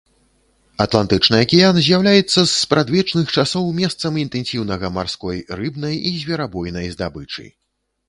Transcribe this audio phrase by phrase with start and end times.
[0.85, 7.51] Атлантычны акіян з'яўляецца з спрадвечных часоў месцам інтэнсіўнага марской рыбнай і зверабойнай здабычы.